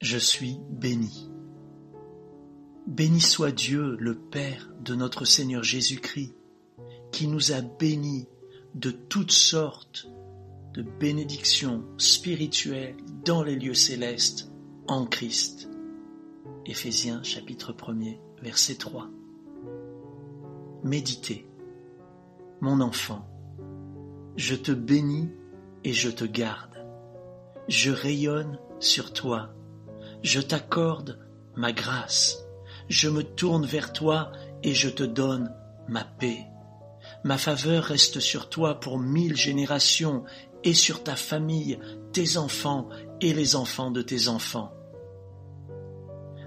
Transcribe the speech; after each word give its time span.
Je 0.00 0.16
suis 0.16 0.60
béni. 0.70 1.28
Béni 2.86 3.20
soit 3.20 3.50
Dieu, 3.50 3.96
le 3.98 4.14
Père 4.14 4.70
de 4.80 4.94
notre 4.94 5.24
Seigneur 5.24 5.64
Jésus-Christ, 5.64 6.36
qui 7.10 7.26
nous 7.26 7.50
a 7.50 7.60
bénis 7.62 8.28
de 8.76 8.92
toutes 8.92 9.32
sortes 9.32 10.08
de 10.72 10.82
bénédictions 10.82 11.84
spirituelles 11.96 12.96
dans 13.24 13.42
les 13.42 13.56
lieux 13.56 13.74
célestes 13.74 14.52
en 14.86 15.04
Christ. 15.04 15.68
Éphésiens 16.64 17.24
chapitre 17.24 17.72
1er, 17.72 18.20
verset 18.40 18.76
3. 18.76 19.10
Méditez. 20.84 21.44
Mon 22.60 22.80
enfant, 22.80 23.28
je 24.36 24.54
te 24.54 24.70
bénis 24.70 25.28
et 25.82 25.92
je 25.92 26.08
te 26.08 26.24
garde. 26.24 26.86
Je 27.66 27.90
rayonne 27.90 28.60
sur 28.78 29.12
toi. 29.12 29.57
Je 30.22 30.40
t'accorde 30.40 31.18
ma 31.54 31.72
grâce. 31.72 32.38
Je 32.88 33.08
me 33.08 33.22
tourne 33.22 33.66
vers 33.66 33.92
toi 33.92 34.32
et 34.62 34.74
je 34.74 34.88
te 34.88 35.02
donne 35.02 35.52
ma 35.88 36.04
paix. 36.04 36.46
Ma 37.24 37.38
faveur 37.38 37.84
reste 37.84 38.20
sur 38.20 38.48
toi 38.48 38.80
pour 38.80 38.98
mille 38.98 39.36
générations 39.36 40.24
et 40.64 40.74
sur 40.74 41.02
ta 41.02 41.16
famille, 41.16 41.78
tes 42.12 42.36
enfants 42.36 42.88
et 43.20 43.32
les 43.32 43.56
enfants 43.56 43.90
de 43.90 44.02
tes 44.02 44.28
enfants. 44.28 44.72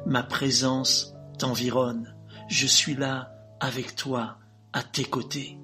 Ma 0.06 0.24
présence 0.24 1.14
t'environne. 1.38 2.16
Je 2.48 2.68
suis 2.68 2.96
là 2.96 3.34
avec 3.60 3.96
toi, 3.96 4.38
à 4.74 4.84
tes 4.84 5.06
côtés. 5.06 5.58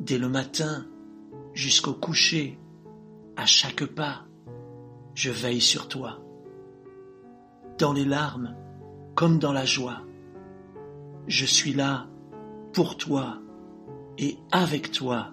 Dès 0.00 0.18
le 0.18 0.28
matin 0.28 0.86
jusqu'au 1.54 1.92
coucher, 1.92 2.58
à 3.36 3.46
chaque 3.46 3.84
pas, 3.84 4.24
je 5.14 5.30
veille 5.30 5.60
sur 5.60 5.88
toi. 5.88 6.20
Dans 7.80 7.94
les 7.94 8.04
larmes 8.04 8.54
comme 9.14 9.38
dans 9.38 9.54
la 9.54 9.64
joie, 9.64 10.02
je 11.28 11.46
suis 11.46 11.72
là 11.72 12.08
pour 12.74 12.98
toi 12.98 13.38
et 14.18 14.36
avec 14.52 14.92
toi, 14.92 15.32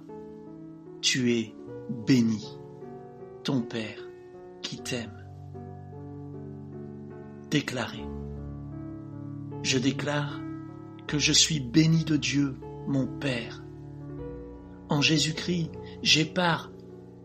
tu 1.02 1.34
es 1.34 1.54
béni, 2.06 2.48
ton 3.44 3.62
Père 3.62 4.00
qui 4.62 4.78
t'aime. 4.78 5.26
Déclaré. 7.52 8.06
Je 9.62 9.78
déclare 9.78 10.40
que 11.06 11.20
je 11.20 11.34
suis 11.34 11.60
béni 11.60 12.06
de 12.06 12.16
Dieu, 12.16 12.56
mon 12.88 13.08
Père. 13.08 13.62
En 14.88 15.02
Jésus-Christ, 15.02 15.70
j'ai 16.02 16.24
part 16.24 16.72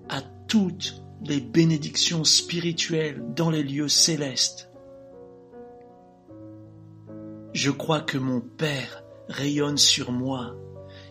à 0.09 0.21
toutes 0.49 1.01
les 1.25 1.41
bénédictions 1.41 2.25
spirituelles 2.25 3.23
dans 3.37 3.51
les 3.51 3.63
lieux 3.63 3.87
célestes. 3.87 4.72
Je 7.53 7.71
crois 7.71 8.01
que 8.01 8.17
mon 8.17 8.41
Père 8.41 9.05
rayonne 9.29 9.77
sur 9.77 10.11
moi, 10.11 10.55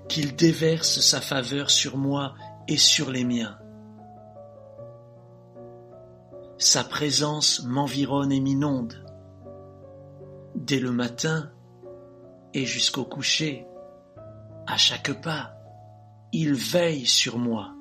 qu'il 0.07 0.35
déverse 0.35 0.99
sa 0.99 1.21
faveur 1.21 1.69
sur 1.69 1.97
moi 1.97 2.33
et 2.67 2.77
sur 2.77 3.11
les 3.11 3.23
miens. 3.23 3.57
Sa 6.57 6.83
présence 6.83 7.63
m'environne 7.63 8.31
et 8.31 8.39
m'inonde. 8.39 9.05
Dès 10.55 10.79
le 10.79 10.91
matin 10.91 11.51
et 12.53 12.65
jusqu'au 12.65 13.05
coucher, 13.05 13.67
à 14.67 14.77
chaque 14.77 15.21
pas, 15.21 15.53
il 16.31 16.53
veille 16.53 17.05
sur 17.05 17.37
moi. 17.37 17.75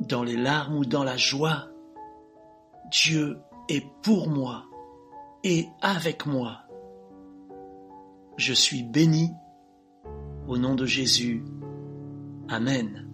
Dans 0.00 0.22
les 0.22 0.36
larmes 0.36 0.76
ou 0.76 0.84
dans 0.84 1.04
la 1.04 1.16
joie, 1.16 1.68
Dieu 2.90 3.38
est 3.68 3.86
pour 4.02 4.28
moi 4.28 4.64
et 5.44 5.68
avec 5.80 6.26
moi. 6.26 6.62
Je 8.36 8.52
suis 8.52 8.82
béni 8.82 9.30
au 10.46 10.56
nom 10.56 10.74
de 10.74 10.86
Jésus. 10.86 11.44
Amen. 12.48 13.11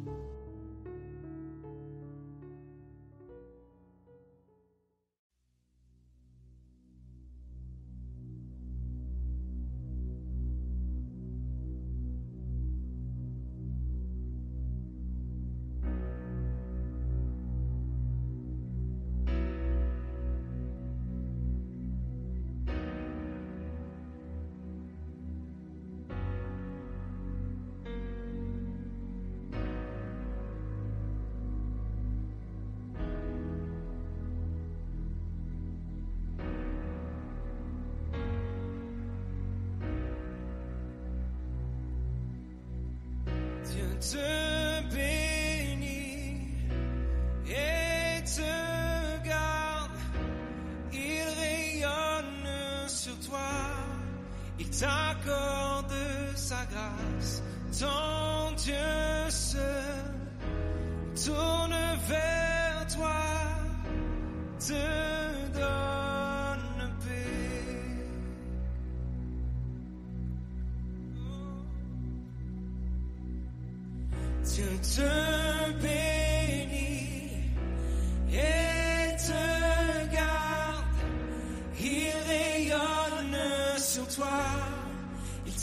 Dieu 44.00 44.37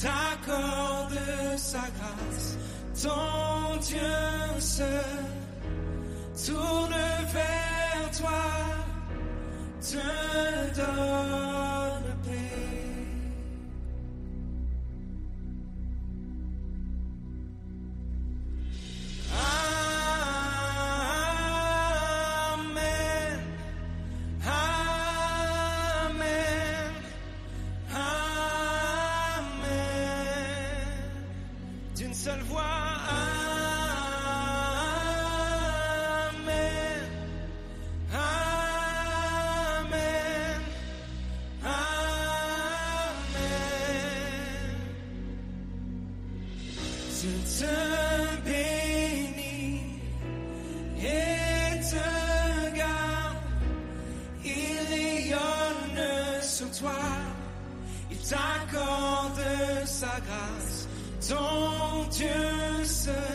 t'accorde 0.02 1.20
sa 1.58 1.86
grâce. 1.98 2.58
Ton 3.02 3.78
Dieu 3.81 4.59
se 4.59 4.94
tourne 6.46 6.96
vers 7.34 8.12
toi. 8.18 8.46
Te 9.82 10.76
donne 10.76 11.15
seule 32.25 32.41
voix. 32.50 32.63
Amen. 36.31 37.03
Amen. 39.31 39.91
Amen. 41.64 41.82
Dieu 47.20 47.38
te 47.59 47.76
bénit 48.44 49.85
et 50.97 51.78
te 51.91 52.08
garde. 52.76 53.46
Il 54.44 54.78
rayonne 54.90 56.03
sur 56.41 56.72
toi. 56.72 57.02
Il 58.09 58.17
t'accorde 58.17 59.46
sa 59.85 60.16
grâce. 60.26 60.88
Dieu 62.17 63.34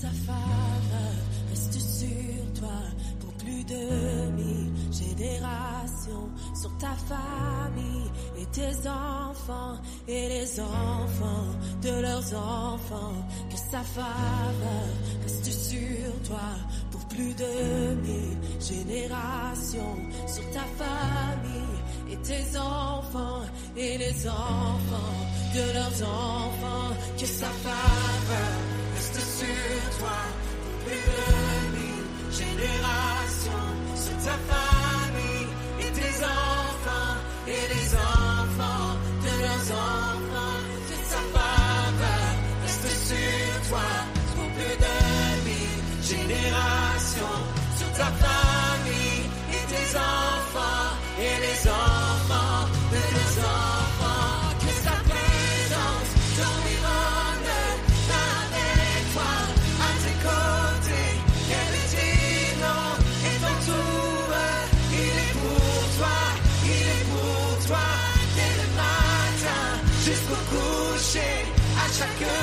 sa 0.00 0.08
faveur 0.08 1.14
reste 1.50 1.78
sur 1.78 2.52
toi 2.58 2.80
pour 3.20 3.32
plus 3.34 3.64
de 3.64 4.30
mille 4.30 4.72
générations, 4.90 6.28
sur 6.54 6.72
ta 6.78 6.94
famille 7.10 8.10
et 8.38 8.46
tes 8.46 8.88
enfants 8.88 9.76
et 10.08 10.28
les 10.28 10.60
enfants 10.60 11.50
de 11.82 12.00
leurs 12.00 12.34
enfants. 12.34 13.18
Que 13.50 13.56
sa 13.56 13.82
faveur 13.82 14.88
reste 15.22 15.52
sur 15.52 16.12
toi 16.28 16.50
pour 16.90 17.06
plus 17.08 17.34
de 17.34 17.94
mille 18.06 18.38
générations, 18.58 19.96
sur 20.26 20.50
ta 20.50 20.64
famille 20.82 21.78
et 22.10 22.16
tes 22.16 22.58
enfants 22.58 23.42
et 23.76 23.98
les 23.98 24.28
enfants 24.28 25.18
de 25.54 25.74
leurs 25.74 26.02
enfants. 26.08 26.94
Que 27.18 27.26
sa 27.26 27.50
faveur 27.64 28.79
reste 29.12 29.38
sur 29.38 29.98
toi. 29.98 30.18
Pour 30.62 30.74
plus 30.84 31.02
de 31.06 31.76
mille 31.76 32.32
générations, 32.32 33.69
à 72.00 72.06
chaque 72.06 72.39